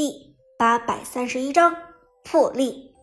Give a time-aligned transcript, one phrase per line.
[0.00, 1.76] 第八百三十一章
[2.24, 2.94] 破例。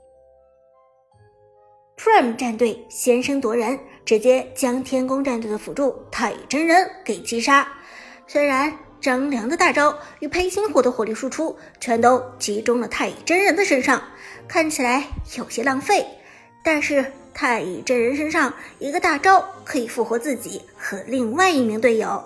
[1.96, 7.72] Prime 战队先声夺人，直接将天宫战队的辅助太乙真人给击杀。
[8.26, 14.02] 虽然张良的大招与裴擒虎的火力输出全都集中了太乙真人的身上，
[14.48, 15.06] 看起来
[15.38, 16.04] 有些浪费，
[16.64, 22.24] 但是太乙真人身上一个大招可以复活自己和另外一名队友，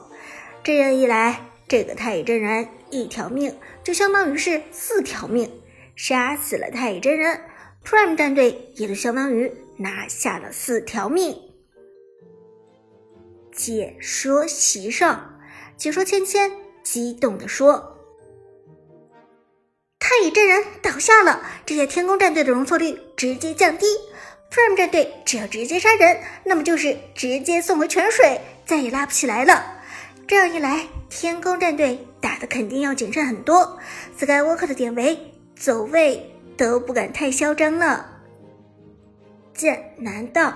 [0.64, 1.42] 这样一来。
[1.68, 5.62] 这个太乙真人一条命就相当于是四条命，
[5.96, 7.42] 杀死了太乙真人
[7.84, 11.36] ，Prime 战队也就相当于拿下了四条命。
[13.52, 15.40] 解说席上，
[15.78, 16.52] 解说芊芊
[16.84, 17.98] 激动地说
[20.00, 23.86] ：“太乙真人倒下了，这些天宫战队的容错率直接降低
[24.52, 29.81] ，Prime 战队只要直接杀人，那么就是直接送回泉水，再也拉不起来了。
[30.32, 33.78] 这样一来。”天宫战队打的肯定要谨慎很多
[34.18, 35.20] ，Skywalker 的典韦
[35.58, 38.06] 走位都不敢太嚣张了。
[39.54, 40.54] 剑难道？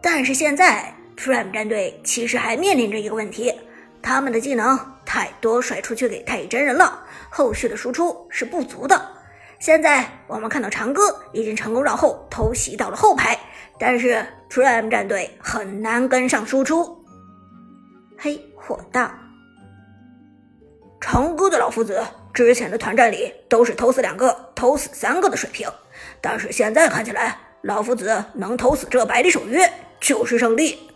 [0.00, 3.54] 但是现在 Prime 战队其实还面临着一个问题，
[4.00, 8.98] 他们的技能太多甩出去给太乙真人了，后续的输出是不足的。
[9.58, 13.38] 现在我们看到长歌已经成功绕后偷袭到了后排，
[13.78, 16.95] 但是 Prime 战队很难跟上输出。
[18.18, 19.10] 黑火道，
[21.00, 25.68] 长歌的老夫子之前的团战里都是偷死两个、偷死三个的水平，
[26.20, 30.90] 但是现在看起来，老夫子能偷死这百里守约就是胜利。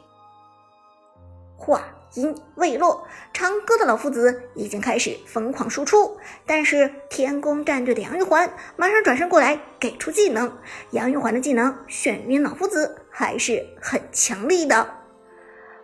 [1.56, 10.50] 话音未落，长歌的老夫子已经开始疯狂输出，但是天宫战队的杨玉环马上转身过来给出技能，
[10.92, 14.88] 杨玉环的技能眩晕老夫子还是很强力的，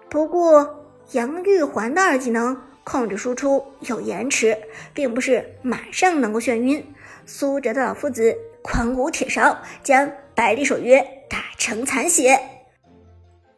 [0.09, 0.76] 不过。
[1.13, 4.59] 杨玉环的二技能控制输出有延迟，
[4.93, 6.85] 并不是马上能够眩晕。
[7.25, 12.41] 苏哲的老夫子狂舞铁勺，将百里守约打成残血。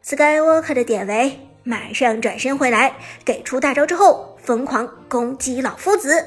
[0.04, 6.26] Skywalker 的典韦马上转身回来，给出大招之后，疯狂攻击老夫子。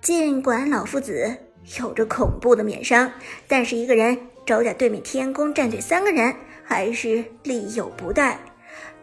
[0.00, 1.36] 尽管老夫子
[1.80, 3.12] 有着恐怖的免伤，
[3.48, 8.38] 但是一个人招架对面天宫战队三个人，还是力有不逮。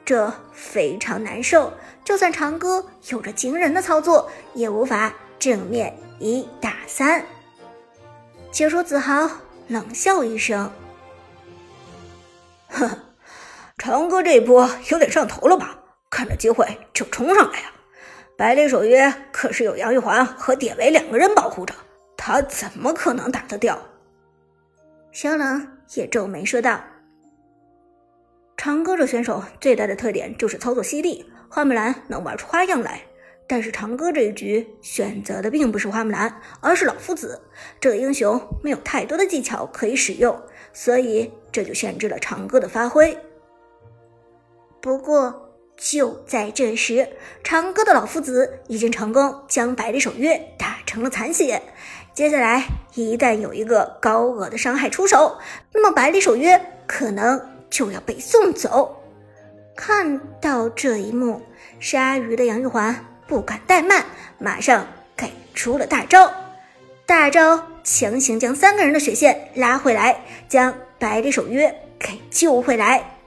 [0.04, 1.72] 这非常难受，
[2.04, 7.24] 就算长歌有着惊人的操作，也无法正面一打三。
[8.52, 9.30] 解说子豪
[9.68, 10.70] 冷笑一声
[12.70, 12.90] ：“哼，
[13.78, 15.78] 长歌这波有点上头了吧？
[16.10, 17.72] 看着机会就冲上来呀！
[18.38, 21.74] 百里守约可是有杨玉环和典韦两个人保护着，
[22.18, 23.80] 他怎么可能打得掉？”
[25.14, 26.82] 小冷也皱眉说道。
[28.64, 33.02] 长歌这选手最大的特点就是操作犀利，花木兰能玩出花样来。
[33.48, 37.42] 但是长歌这一局选择的并不是花木兰，而是老夫子。
[37.80, 40.40] 这英雄没有太多的技巧可以使用，
[40.74, 43.18] 所以这就限制了长歌的发挥。
[44.80, 47.10] 不过就在这时，
[47.44, 51.64] 长歌的老夫子已经成功将百里守约打成了残血。
[52.14, 55.40] 接下来一旦有一个高额的伤害出手，
[55.74, 57.50] 那么百里守约可能。
[57.72, 59.02] 就要被送走。
[59.76, 61.42] 看到这一幕，
[61.80, 64.06] 鲨鱼的杨玉环不敢怠慢，
[64.38, 64.86] 马上
[65.18, 66.32] 给出了大招。
[67.08, 73.18] 大招强行将三个人的血线拉回来，将百里守约给救回来。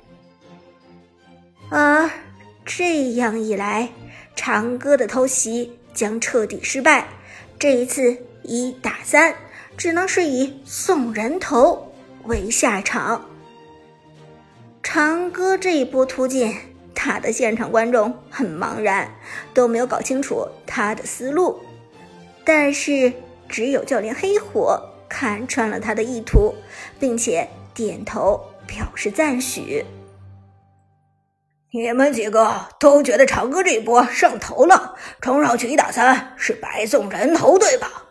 [1.70, 2.08] 而
[2.64, 3.88] 这样一来，
[4.36, 7.08] 长歌的偷袭将彻底失败。
[7.58, 9.34] 这一次一打三，
[9.76, 11.92] 只能是以送人头
[12.24, 13.28] 为下场。
[14.84, 16.54] 长歌这一波突进，
[16.94, 19.10] 打的现场观众很茫然，
[19.54, 21.58] 都没有搞清楚他的思路。
[22.44, 23.10] 但是
[23.48, 26.54] 只有教练黑火看穿了他的意图，
[27.00, 29.84] 并且点头表示赞许。
[31.72, 38.04] 你们几个都觉得长歌这一波上头了，冲上去一打三是白送人头，对吧？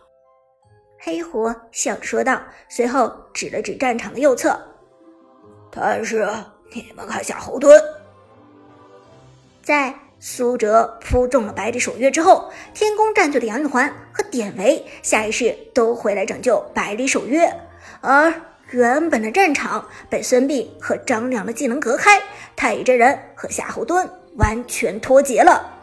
[0.98, 4.60] 黑火笑着说道，随后指了指战场的右侧。
[5.70, 6.28] 但是。
[6.74, 7.80] 你们看夏侯惇，
[9.62, 17.48] 在苏哲扑中了百里守约之后，天宫战队的杨玉环和典韦下意识都回来拯救百里守约，
[18.00, 18.34] 而
[18.70, 22.20] 原本的战场被孙膑和张良的技能隔开，
[22.56, 25.78] 太乙真人和夏侯惇完全脱节了。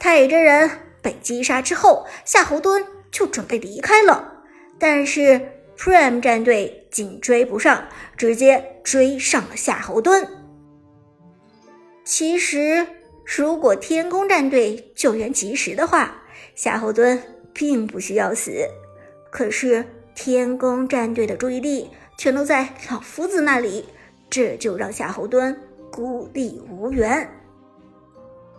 [0.00, 0.68] 太乙真人
[1.00, 4.32] 被击杀之后，夏侯惇就准备离开了，
[4.76, 5.52] 但是。
[5.76, 7.86] Prime 战队紧追不上，
[8.16, 10.26] 直接追上了夏侯惇。
[12.04, 12.86] 其实，
[13.24, 16.22] 如果天宫战队救援及时的话，
[16.54, 17.18] 夏侯惇
[17.52, 18.52] 并不需要死，
[19.30, 19.84] 可是
[20.14, 23.84] 天宫战队的注意力全都在老夫子那里，
[24.30, 25.54] 这就让夏侯惇
[25.90, 27.28] 孤立无援。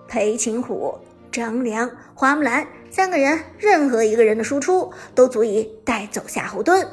[0.08, 0.98] 裴擒虎、
[1.32, 6.86] 张良、花木兰三个人，任何一个人的输出都足以带走夏侯惇。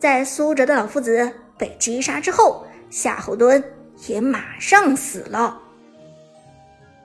[0.00, 3.62] 在苏哲的老夫子被击杀之后，夏侯惇
[4.06, 5.60] 也马上死了。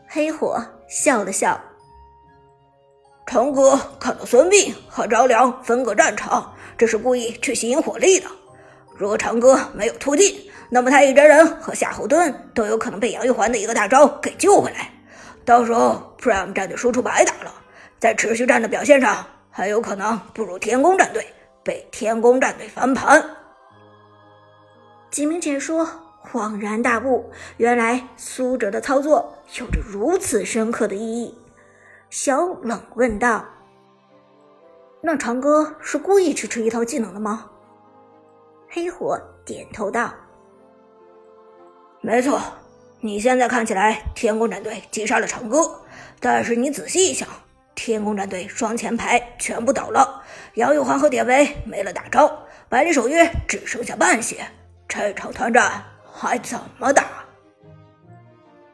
[0.07, 1.59] 黑火笑了笑。
[3.27, 8.27] 成哥看到孙膑和张良分隔战场，这是故意去吸引火力的。
[8.95, 14.89] 如果长歌没有突进，那么他一真人和夏侯惇都有可能被杨玉环的一个大招给救回来。
[15.43, 17.53] 到时候 Prime 战队输出白打了，
[17.99, 21.27] 在持续战的表现上，很有可能不如天宫战队，
[21.65, 23.37] 被天宫战队翻盘。
[25.09, 25.89] 几名解说
[26.23, 31.35] 恍然大悟，原来苏哲的操作有着如此深刻的意义。
[32.11, 33.43] 小冷问道
[35.01, 37.49] ：“那长歌是故意去吃一套技能的吗？”
[38.69, 40.13] 黑火点头道
[42.01, 42.39] ：“没错，
[42.99, 45.81] 你现在看起来天宫战队击杀了长歌，
[46.19, 47.27] 但是你仔细一想，
[47.75, 50.23] 天宫战队双前排全部倒了，
[50.55, 54.47] 杨玉环和典韦没了大招，百里守约只剩下半血，
[54.87, 57.03] 这场团战还怎么打？”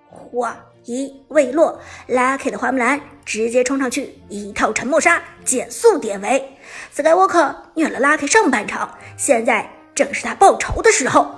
[0.08, 3.02] 话一未落，Lucky 的花木兰。
[3.24, 6.58] 直接冲上去，一套沉默杀减速典韦。
[6.94, 11.34] Skywalker 虐了 Lucky 上半场，现在正是他报仇的时候。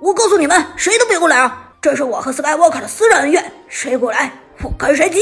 [0.00, 1.72] 我告诉你们，谁都别过来啊！
[1.80, 4.30] 这是我和 Skywalker 的私人恩怨，谁过来
[4.62, 5.20] 我跟谁急。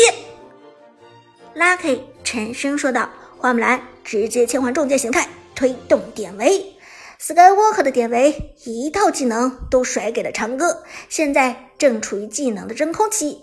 [1.58, 3.10] Lucky 沉声说道。
[3.36, 6.74] 花木兰直接切换重剑形态，推动典韦。
[7.20, 13.42] Skywalker 的典韦一套技能都甩给了长歌，现在正处于技能的真空期。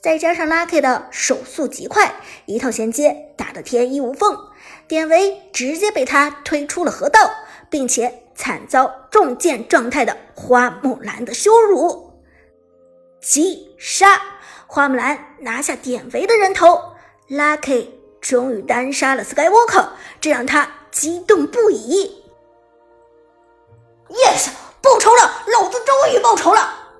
[0.00, 2.14] 再加上 Lucky 的手速极快，
[2.46, 4.34] 一套衔接打得天衣无缝，
[4.88, 7.30] 典韦直接被他推出了河道，
[7.68, 12.12] 并且惨遭重剑状态的花木兰的羞辱。
[13.20, 14.20] 击杀
[14.66, 16.78] 花木兰拿下典韦的人头
[17.28, 17.88] ，Lucky
[18.20, 19.88] 终于单杀了 Skywalker，
[20.20, 22.22] 这让他激动不已。
[24.08, 24.48] Yes，
[24.80, 26.92] 报仇了，老子终于报仇了！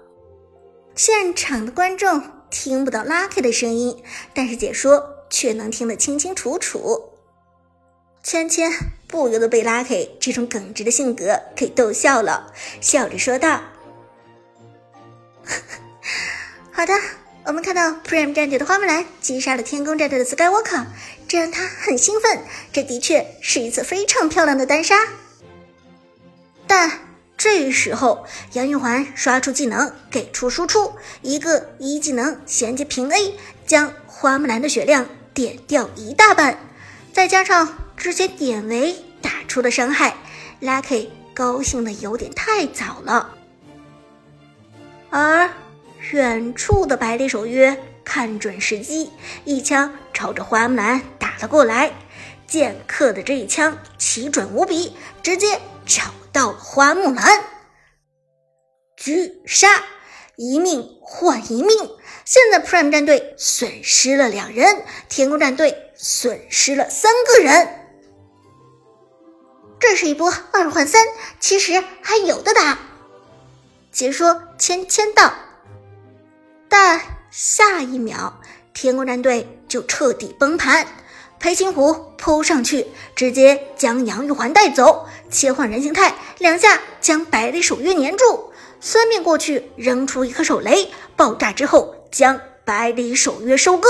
[0.95, 2.23] 现场的观众。
[2.51, 7.11] 听不到 Lucky 的声音，但是解说却能听得清清楚楚。
[8.23, 8.71] 芊芊
[9.09, 13.61] 不由得被 Lucky 这种耿直的性格给逗笑了，笑着说道
[16.71, 16.95] ：“好的，
[17.47, 20.87] 我们看到 Prime 战队的花木兰击杀了天宫战队的 Skywalker，
[21.29, 22.43] 这让他很兴奋。
[22.73, 24.97] 这的确是一次非常漂亮的单杀，
[26.67, 26.91] 但……”
[27.37, 33.35] 这时候，杨玉环刷出技能，给出输出一个一技能衔接平 A，
[33.67, 36.59] 将花木兰的血量点掉一大半。
[37.13, 40.17] 再加上之前典韦打出的伤害
[40.63, 43.35] ，Lucky 高兴的有点太早了。
[45.11, 45.51] 而
[46.13, 49.11] 远处的百里守约看准时机，
[49.45, 51.93] 一枪朝着花木兰打了过来。
[52.47, 56.03] 剑客的这一枪奇准无比，直接找。
[56.35, 57.45] 到了花木兰，
[58.99, 59.69] 狙杀
[60.35, 61.79] 一命换一命。
[62.25, 67.69] 现在 Prime 战队损失了两人，天宫战队损失了三个人。
[69.79, 71.07] 这是一波二换三，
[71.39, 72.81] 其实还有的打。
[73.93, 75.33] 解说芊芊道，
[76.77, 77.01] 但
[77.31, 78.41] 下一秒
[78.73, 80.85] 天宫战队就彻底崩盘。
[81.39, 88.53] 裴擒虎扑上去，直接将杨玉环带走，切换人形态，两下将百里守约粘住。
[88.81, 93.89] 孙膑过去扔出一颗手雷，爆炸之后将百里守约收割。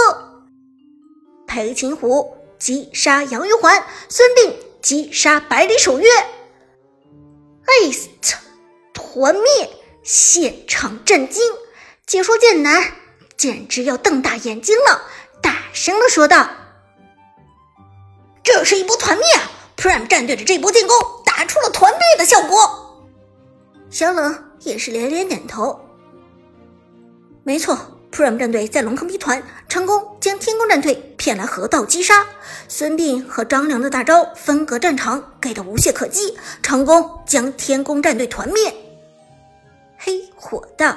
[1.46, 6.06] 裴擒虎击杀杨玉环，孙膑击杀百里守约。
[7.64, 8.38] 哎操！
[8.92, 9.70] 团灭！
[10.02, 11.42] 现场震惊，
[12.06, 12.82] 解说剑南
[13.36, 15.02] 简直要瞪大眼睛了，
[15.40, 16.48] 大声的说道。
[18.42, 23.06] 这是一波团灭啊！Prime 战队的这波进攻打出了团灭的效果。
[23.90, 25.80] 小冷也是连连点头。
[27.42, 27.78] 没错
[28.12, 32.26] ，Prime 战队在龙坑 B 团成功将天宫战队骗来河道击杀，
[32.68, 38.74] 孙膑和张良的大招分隔战场给的无懈可击，成功将天宫战队团灭。
[39.96, 40.96] 黑火道，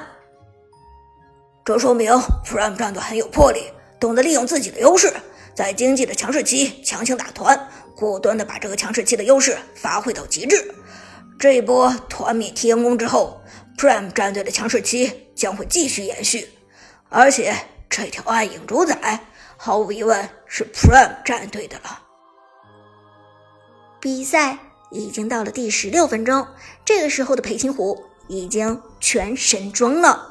[1.68, 2.10] 这说明
[2.46, 3.60] Prime 战队很有魄力，
[4.00, 5.12] 懂得利用自己的优势。
[5.54, 10.74] 在经济的强势期强行打团，果断的把这个强势期的优势发挥到极致。
[11.38, 13.42] 这一波团灭天宫之后
[13.76, 16.48] ，Prime 战队的强势期将会继续延续，
[17.10, 17.54] 而且
[17.90, 19.20] 这条暗影主宰
[19.58, 22.00] 毫无疑问是 Prime 战队的了。
[24.00, 24.56] 比赛
[24.90, 26.46] 已经到了第十六分钟，
[26.86, 30.27] 这个时候的裴擒虎已经全神装了，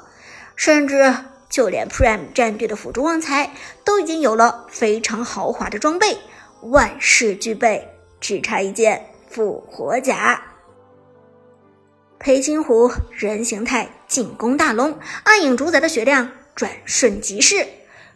[0.58, 1.16] 甚至
[1.50, 3.54] 就连 Prime 战队的辅助旺财
[3.86, 6.18] 都已经有了非常豪华的装备，
[6.64, 7.88] 万事俱备，
[8.20, 10.44] 只差一件复活甲。
[12.20, 17.66] 裴擒虎人形态进攻大龙，暗影主宰的血量转瞬即逝。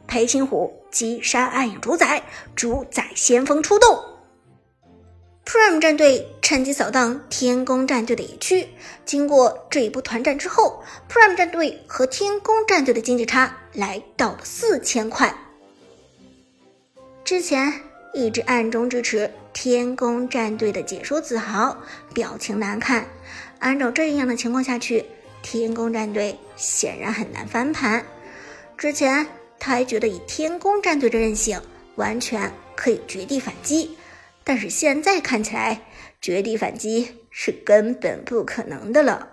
[0.08, 2.24] 裴擒虎击杀暗影主宰，
[2.56, 4.11] 主宰先锋出动。
[5.46, 8.68] Prime 战队趁机扫荡天宫战队的野区。
[9.06, 15.36] 经过这一波团战之后，Prime 战队和天宫战队的经济差来到了四千块。
[17.26, 17.74] 之前
[18.14, 21.76] 一直暗中支持天宫战队的解说子豪
[22.14, 23.06] 表情难看。
[23.60, 25.06] 按照这样的情况下去，
[25.42, 28.06] 天宫战队显然很难翻盘。
[28.78, 29.26] 之前
[29.60, 31.62] 他还觉得以天宫战队的韧性，
[31.96, 33.96] 完全可以绝地反击，
[34.44, 35.82] 但是现在看起来，
[36.22, 39.30] 绝地反击是根本不可能的了。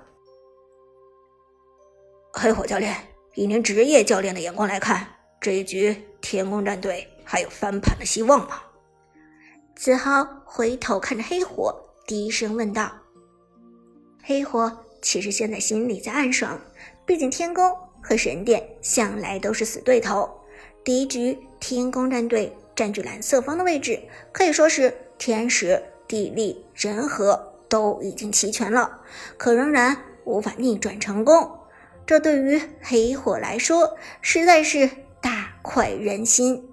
[2.32, 2.94] 黑火教练，
[3.34, 5.06] 以您职业教练的眼光来看，
[5.40, 8.62] 这一局天宫战队还有翻盘的希望吗？
[9.74, 11.74] 子豪回头看着黑火，
[12.06, 12.92] 低声问道。
[14.22, 16.60] 黑火其实现在心里在暗爽，
[17.06, 20.28] 毕竟天宫和神殿向来都是死对头。
[20.84, 29.00] 第一局天宫战队占据蓝色方的位置，可以说是天时、地利、人和都已经齐全了，
[29.36, 31.58] 可仍然无法逆转成功。
[32.06, 34.88] 这对于黑火来说实在是
[35.20, 36.70] 大快人心。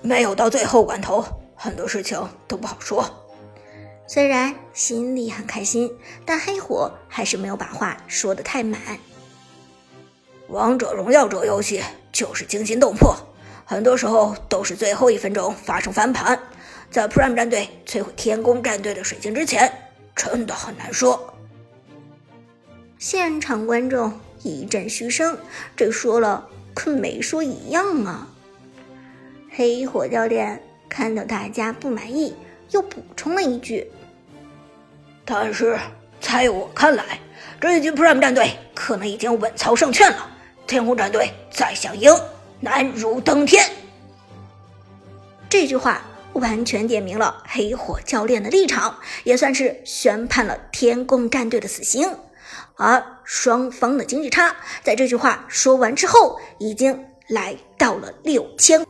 [0.00, 1.22] 没有到最后关头，
[1.54, 3.04] 很多事情都不好说。
[4.06, 8.80] 虽然心里很开心，但黑火还是没有把话说得太满。
[10.48, 13.14] 王者荣耀这游戏就是惊心动魄，
[13.70, 16.36] 很多时候都是最后一分钟发生翻盘。
[16.90, 19.72] 在 Prime 战队摧毁天宫战队的水晶之前，
[20.16, 21.32] 真的很难说。
[22.98, 24.12] 现场观众
[24.42, 25.38] 一阵嘘声，
[25.76, 28.26] 这说了跟没说一样啊。
[29.52, 32.34] 黑火教练看到大家不满意，
[32.72, 33.88] 又补充了一句。
[35.24, 35.78] 但是，
[36.20, 37.20] 在我看来，
[37.60, 40.28] 这一局 Prime 战队可能已经稳操胜券了。
[40.66, 42.12] 天空战队再想赢，
[42.60, 43.70] 难如登天。
[45.48, 46.02] 这句话
[46.34, 52.16] 完全点明了黑火教练的立场，也算是宣判了天宫战队的死刑。
[52.76, 58.86] 而双方的经济差，在这句话说完之后，已经来到了六千。